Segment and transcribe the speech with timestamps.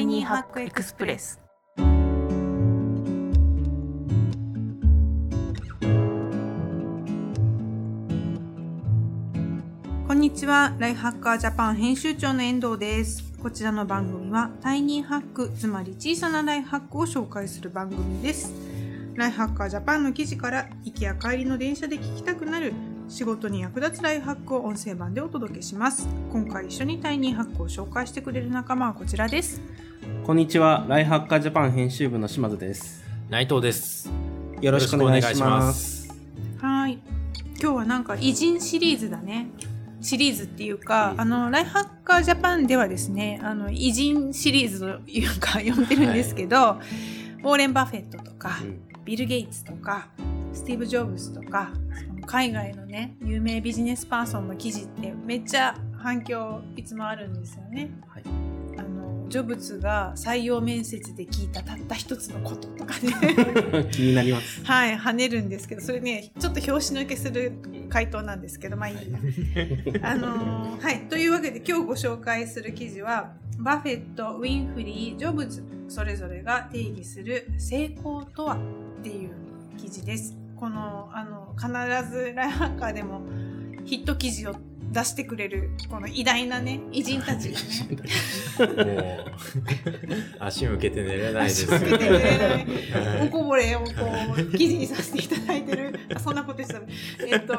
[0.00, 1.38] イニーハックエクスプレス。
[10.06, 10.74] こんにちは。
[10.78, 13.30] ライフハッカージャパン編集長の遠藤です。
[13.42, 18.54] こちらの番組はタイニーハックつまり小さなライフハックを紹介する番組です。
[19.16, 22.72] ライフハッカージャパンの記事から行きや帰りの電車で聞きたくなる
[23.10, 26.08] 仕事に役立つライフハックを音声版でお届けします。
[26.32, 29.60] 今回一緒にタイニーハックを紹介してくれる仲間はこちらです。
[30.24, 30.86] こんにちは。
[30.88, 33.04] ライフハッカージャパン編集部の島津です。
[33.28, 34.10] 内藤です。
[34.60, 36.08] よろしくお願いします。
[36.60, 36.98] はい。
[37.60, 39.50] 今日はなんか偉人シリーズだね。
[40.00, 46.80] シリーズっていうか、あの、ライフハッカージャパンではですね、あの、偉人シリーズというか 呼んでるんですけど、は
[47.38, 50.08] い、ウォーレン・バフェットとか、うん、ビル・ゲイツとか、
[50.52, 51.70] スティーブ・ジョブズとか、
[52.26, 57.90] 海外のね、有名ビジネスパーソンの記事ってめっちゃ反響いつもあるんですよね。
[58.08, 58.39] はい
[59.30, 63.86] ジョブズが採用面接で聞いたたった一つのこととかね。
[63.92, 64.64] 気になります。
[64.64, 67.52] はい跳ねるんですけどそれねちょっと拍子抜けする
[67.88, 69.02] 回答なんですけどまあいいや。
[70.02, 78.58] あのー、はいというわけで今日ご紹介する記事はバフェットウィンフリージョブズそれぞれが定義する成功とは
[79.00, 79.30] っていう
[79.76, 80.36] 記事です。
[80.56, 81.68] このあの必
[82.10, 83.22] ずライハッカーでも
[83.84, 84.56] ヒット記事を
[84.90, 87.52] 出してくれるこの偉大なね偉人たち。
[88.58, 89.24] が ねもう
[90.40, 91.72] 足向けて寝れないです。
[91.72, 92.66] 足向けて寝れない。
[93.22, 93.86] おこぼれをこ
[94.36, 95.98] う記事にさせていただいてる。
[96.22, 96.80] そんなことした
[97.26, 97.54] えっと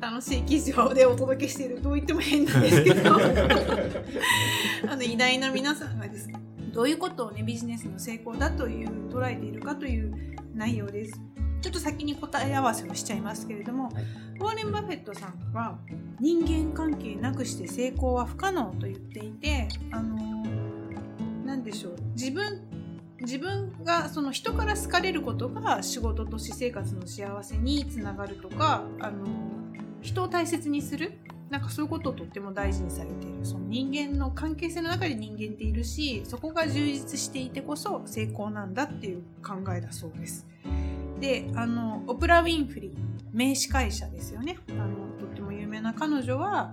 [0.00, 1.82] 楽しい記事をでお届けしている。
[1.82, 3.14] どう言っても変なんですけど。
[4.88, 6.34] あの偉大な皆さんがですね
[6.72, 10.12] どういうことをねビジネスの成功だという捉えているかという
[10.54, 11.20] 内容です。
[11.64, 13.94] ちょっと先に答え合わせをしちゃいますけれども、はい、
[14.38, 15.78] ウォーレン・バフェットさんは
[16.20, 20.44] 人間関係なくして成功は不可能と言っていてあの
[21.46, 22.60] 何でしょう自分
[23.22, 29.24] 自分がその人から好かれることが仕事と私生活の幸せにつながるとかあの
[30.02, 31.14] 人を大切にする
[31.48, 40.46] なんかそういうことをとっても大事にされているその人間の関係性の中で人間っているしそこが充実していてこそ成功なんだっていう考えだそうです。
[41.20, 42.94] であのオプラ・ウィンフリー
[43.32, 44.88] 名司会者ですよねあの
[45.18, 46.72] とっても有名な彼女は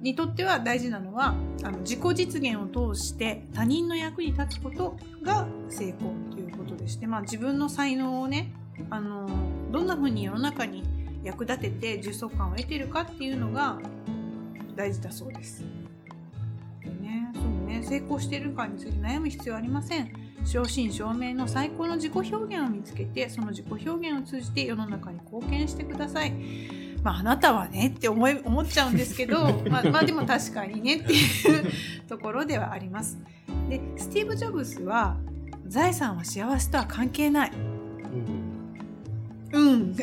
[0.00, 8.52] にとっては大事なのはあの自己実現を通して他人の役に立つことが成功ということでして、まあ、自分の才能をね
[8.90, 9.28] あの
[9.72, 10.84] どんな風に世の中に
[11.22, 13.78] 役立てて重足感を得てるかっていうのが
[14.76, 15.64] 大事だそうです。
[16.82, 20.23] でねそうね成功してるかについて悩む必要ありません。
[20.44, 26.32] 正真正銘の最高の自己表現を見つけてその自己表現を通じて世の中に貢献してください。
[27.02, 31.70] まあ、あなたはねって思い 思っちゃうんですけど、 まあ、まあでも確かにねっていう
[32.08, 33.18] ところではあります。
[33.68, 35.16] でスティーブ・ジョブズは
[35.66, 37.52] 財産は幸せとは関係ない。
[39.52, 39.96] うん、うん、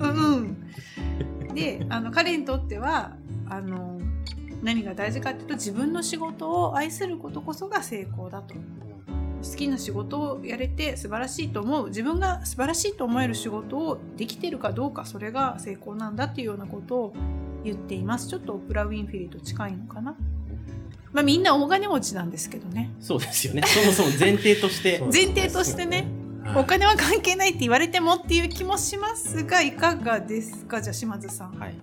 [0.00, 1.54] うん。
[1.54, 3.16] であの彼にとっては
[3.48, 4.00] あの
[4.62, 8.54] 何が大事かっていうと自分の仕事を愛することこそが成功だと
[9.50, 11.86] 好きな仕事をやれて素晴らしいと思う。
[11.88, 17.14] 自分が素晴らしいと思える仕事をできてるかどうかそれが成功なんだっていうようなことを
[17.64, 18.28] 言っています。
[18.28, 20.16] ちょっとオプラ・ウィンフィリーと近いのかな。
[21.12, 22.90] まあみんな大金持ちなんですけどね。
[23.00, 23.62] そうですよね。
[23.64, 25.00] そもそも前提として。
[25.12, 26.06] 前提としてね。
[26.54, 30.80] お金は関係ないって言われてもっていう気もしますがいかがですか？
[30.80, 31.58] じゃあ島津さん。
[31.58, 31.74] はい、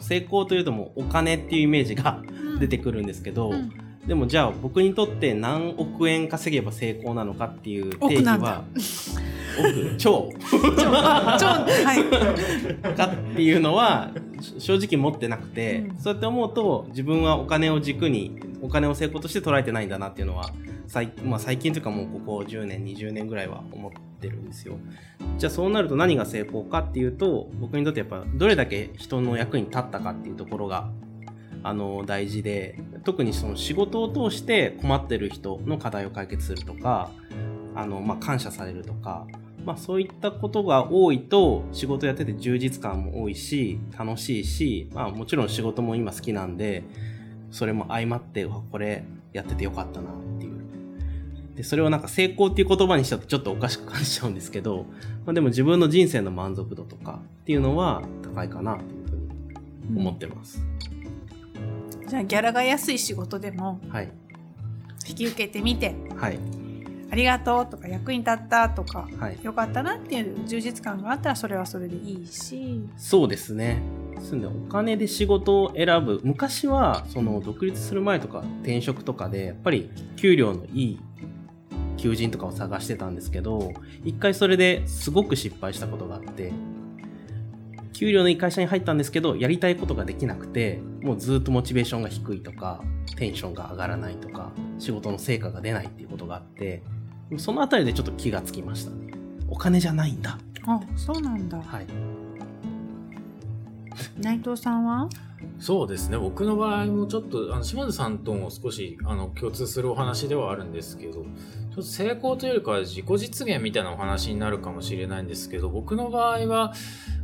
[0.00, 2.20] 成功というともうお金っていうイメージが
[2.58, 8.64] 出てくるんですけど、うんうんでもじゃあ僕にとって何億円稼げば成功なのかっていう定義は
[9.58, 9.96] 億？
[9.98, 10.32] 超。
[10.50, 10.56] 超。
[10.56, 11.94] は
[12.90, 12.96] い。
[12.96, 14.10] かっていうのは
[14.58, 20.52] 正直持ってなくて、うん、そうやって思うと自分はお金を軸にお金を成功として捉えてないんだなっていうのは
[20.86, 24.78] 最,、まあ、最近というかもうここ10年20年ぐらいは思ってるんですよ。
[25.36, 30.88] じゃあそうなると何が成功かっていうと僕にとってやっぱどれだけ人の役に立ったかっていうところが
[31.62, 37.10] あの大事で特にその仕事を通して困ってる人の課題を解決するとか
[37.74, 39.26] あの、まあ、感謝されるとか、
[39.64, 46.84] まあ、そういったことが多いと仕事やってて充実感も多いし楽しいし、まあ、もちろん仕事も今好きなんで
[47.50, 50.58] それも相まってこれやっててよかったなっていう
[51.56, 54.86] でそれをなんか成功っていう言葉にしちゃうとちょっとおかしく感じちゃうんですけど、
[55.26, 59.12] まあ、でも自分の人生の満足度とかっていうのは高いかなというふ
[59.90, 60.62] うに思ってます。
[60.92, 60.97] うん
[62.08, 64.10] じゃあギャラが安い仕事でも、はい、
[65.06, 66.38] 引き受けてみて、はい、
[67.10, 72.88] ありがとうとか役に立ったとか、はい、よかったなっていう充実感があったらそれはそれでいいし。
[72.96, 73.82] そうですね。
[74.14, 76.20] ですんでお金で仕事を選ぶ。
[76.24, 81.00] 昔はその独立する前とか転職とかでやっぱり給料のいい
[81.98, 83.72] 求人とかを探してたんですけど
[84.04, 86.52] 一回それですごく失敗したことがあって
[87.92, 92.82] 給料のいい会社に入ったんですけどやりたいことができなくてもうずっとモチベーションが低いとか
[93.16, 96.82] テンションが上がらないとか仕事の成果が出ないっていうことがあって
[97.36, 98.90] そのあたりでちょっと気がつきました。
[98.90, 99.12] ね
[99.50, 100.38] お金じゃないんだ。
[100.66, 101.58] あそうなんだ。
[101.58, 101.86] はい。
[104.18, 105.08] 内藤さんは？
[105.58, 106.18] そうですね。
[106.18, 116.74] 僕の場合もちょっと、あの、島津さんとも少し、あの、共通するお話ではあるんですけど、ちょっと成功というよりかは自己実現みたいなお話になるかもしれないんですけど、僕の場合は、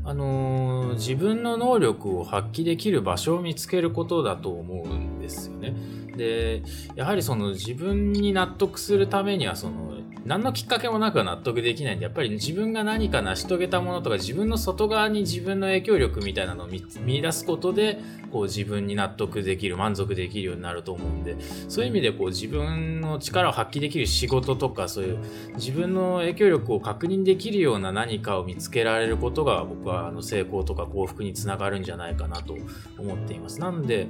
[0.05, 5.75] あのー自分の能力を発揮できる場所を見つけることだと思うんですよね。
[6.17, 6.63] で、
[6.95, 17.99] やはりその自分に納得するためには、その、何のきっかけもなくは納得できないんで、やっぱり自分が何か成し遂げたものとか、自分の外側に自分の影響力みたいなのを見見出すことで、
[18.33, 21.37] こう自分に納得できる、満足できるようになると思うんで、
[21.69, 25.19] そういう意味でこう自分の力を発揮できる仕事とか、そういう
[25.57, 32.57] 自分の影響力を確認できるような何かを見つけられることが、僕はあの成功とか幸福につながるんじゃないかなと
[32.99, 33.61] 思っています。
[33.61, 34.09] なんで、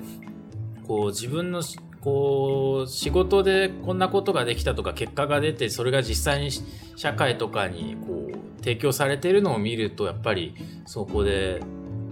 [0.87, 6.51] こう自分のしこう仕事でこんなことができたとか結果が出てそれが実際に
[6.97, 10.55] 社会とかにこう提供されているのを見るとやっぱり
[10.85, 11.63] そこで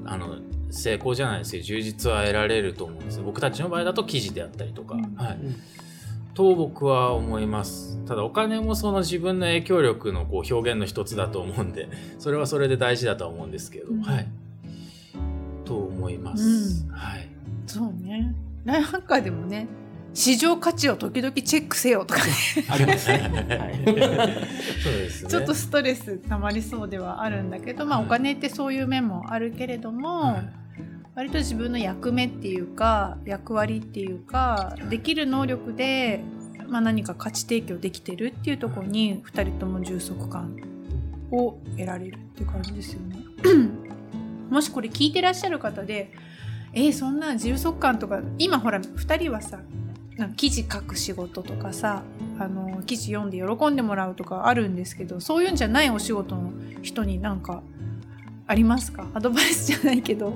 [0.07, 0.39] あの
[0.71, 5.15] 成功じゃないですけど充実は得られると思うんです僕たちの場合だと記事であったりとか、うん。
[5.15, 5.39] はい、
[6.33, 7.99] と僕は思います。
[8.07, 14.01] ただお金もその自分の影響力のこう表現の一つだと思うんでそれはそれで大事だとは思うんですけど、うん。
[14.01, 14.29] はい。
[15.67, 16.95] と思います、うん。
[16.95, 17.29] はい。
[17.67, 18.35] そうね。
[18.65, 19.69] ライフハッカーでもね
[20.15, 22.33] 市場価値を時々チェックせよとかね
[22.69, 23.19] ありますね。
[23.19, 23.81] はい。
[24.83, 30.63] そうですねちょっとストレス溜まりそうではあるんだけど、まあ、はいお金ってそういう面もあるけれども、はい
[31.15, 36.25] 割と自分の役目っていうか役割っていうかできる能力で、
[36.69, 40.57] まあ、何か価値提供できてるっていうところに2人とも充足感
[41.31, 43.17] を得られるっていう感じですよね。
[44.49, 46.13] もしこれ聞いてらっしゃる方で
[46.73, 49.61] えーそんな充足感とか今ほら2人はさ
[50.37, 52.03] 記事書く仕事とかさ
[52.39, 57.63] あの記事読んで喜んでもらうとかあるんですけどそういうんじゃないお仕事の人になんか
[58.47, 59.07] ありますか？
[59.15, 60.33] アドバイスじゃないけどう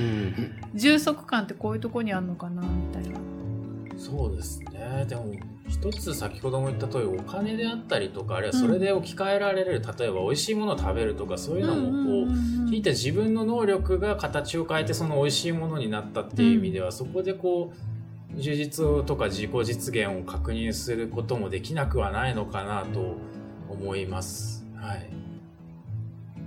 [0.00, 0.34] ん。
[0.74, 3.18] 充足感ってこういうとこにあるのかなみたいな。
[3.98, 5.04] そうですね。
[5.06, 5.26] でも、
[5.68, 12.32] 一つ先ほども言った通り、お金であったりとか、あるいはそれで置き換えられる、例えば美味しいものを食べるとか、そういうのも、こ
[12.66, 17.89] う、聞いて自分の能力が形を変えて、その美味しいものになったっていう意味では、そこでこう、
[18.36, 23.16] 充実とか自己実現を確認することもできなくはないのかなと
[23.68, 24.64] 思います。
[24.76, 25.10] はい。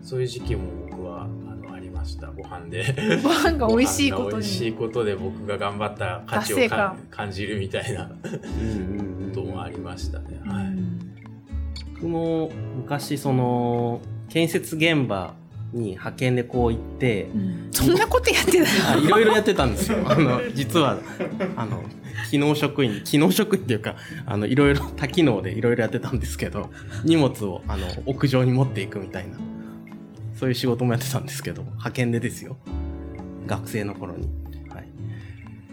[0.01, 2.27] そういう時期も僕は、あの、ありました。
[2.27, 2.85] ご飯で。
[3.24, 4.77] ご飯が美味しいことご飯が美味しいに。
[4.77, 8.27] ことで僕が頑張った価値を感 感じるみたいなう
[8.63, 10.41] んこともありましたね。
[10.45, 10.65] うはい。
[10.65, 11.00] ん
[11.95, 15.35] 僕も昔その建設現場
[15.74, 17.70] に派遣でこう行ってうん。
[17.72, 19.98] そんなことやってたあいろいろやってたんですよ。
[20.10, 21.00] あの実は
[21.56, 21.84] あの
[22.30, 26.70] 機能職員機能職員っていうかあのいろいろ多機能でいろいろやってたんですけど
[27.04, 29.38] 荷物をあの屋上に持っていくみたいな
[30.36, 32.57] そういう仕事もやってたんですけど派遣でですよ。
[33.45, 34.30] 学生の頃に、
[34.69, 34.88] はい、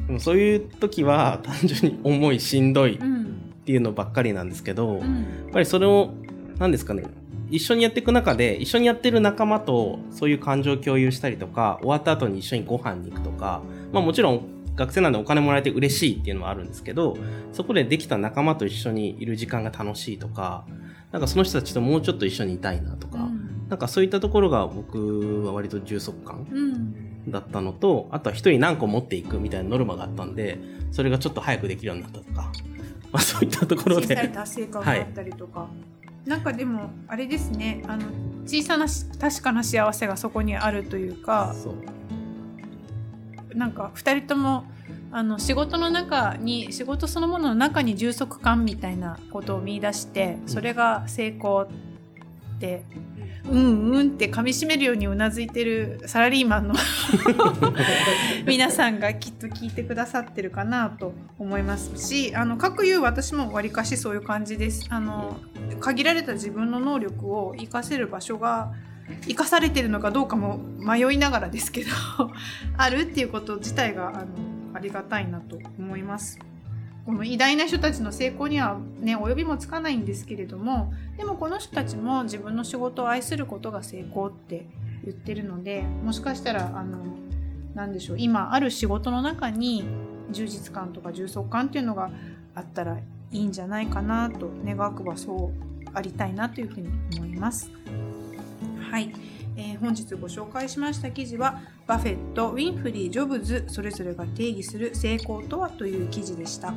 [0.07, 3.21] でもそういう時は単純に重いしんどいっうん。
[3.67, 6.15] ていうのばっかりなんですけど、やっうんぱりそれを
[6.59, 7.05] 何ですかね
[7.51, 17.17] 一緒にやっていく中で一緒にやってる仲間とそういう感情を共有したりとか終わった後に一緒にご飯に行くとかまあもちろん学生なんでお金もらえて嬉しいっていうのはあるんですけど
[17.53, 20.65] そこでできた仲間と一緒にいる時間が楽しいとか
[21.13, 23.29] なんかその人たちともうちょっと一緒にいたいなとか、
[23.69, 27.11] なんかそういったところが僕は割と充足感うん。
[27.29, 30.59] だったのとあとは一人何個持っていくみたいなノルマがあったんで
[30.91, 32.53] それがちょっと早くできるようになったとか、
[33.13, 35.69] まあ、そういったところで達成感があったりとか、
[36.31, 38.05] なんかでもあれですねあの
[38.45, 41.57] 小さなし確かな幸せがそこにあるというか
[43.53, 44.65] なんか2人とも
[45.11, 51.69] あの仕事の中に仕事そのものの中に充足感みたいなことを見出してそれが成功っ
[52.61, 52.85] て、
[53.49, 56.75] うんうんって噛みしめるようにうなずいてるサラリーマンの
[58.47, 65.39] 皆さんがきっと聞いてくださってるかなと思いますしあの各有私もわりかしそういう感じですあの
[65.81, 68.73] 限られた自分の能力を活かせる場所が
[69.27, 71.91] 生かされてるのかどうかも迷いながらですけど
[72.77, 74.27] あるっていうこと自体があの
[74.75, 76.39] ありがたいなと思います。
[77.11, 84.65] この偉大な人たちの成功にはね及びもつかないんですけれどもでもこの人たちも自分の仕事を愛することが成功って
[85.03, 86.99] 言ってるのでもしかしたらあの
[87.75, 89.89] 何でしょう今ある仕事の中に
[90.31, 92.13] 充実感とか充足感っていうのが
[92.55, 93.03] あったらい
[93.33, 97.73] いんじゃないかなと願わくばそうありたいなというふうに思います。
[98.91, 99.13] はい、
[99.57, 106.75] えー、本日ご紹介しました記事はバフェット、ウィンフリー、ジョブズそれぞれが定義する成功とはという記事でした。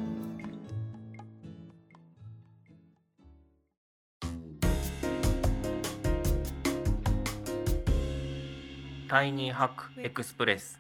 [9.09, 10.79] タイニーハックエクスプレス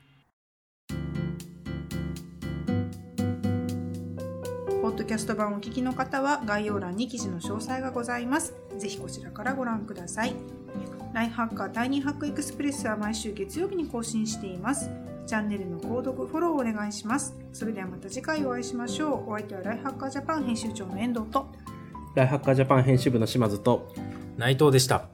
[4.81, 8.53] ポッドキャスト版をお聞きの方は概要欄に記事の詳細がございます。
[8.77, 10.62] ぜひこちらからご覧ください。
[11.13, 14.89] ライフハッカータイニーハックエクスプレスは毎週月曜日に更新しています。
[15.27, 17.37] チャンネルの購読、フォローをお願いします。
[17.53, 19.29] それではまた次回お会いしましょう。
[19.29, 21.51] お相手はライフハッカージャパン編集長の遠藤と、
[22.15, 23.93] ライフハッカージャパン編集部の島津と、
[24.37, 25.12] 内藤でした。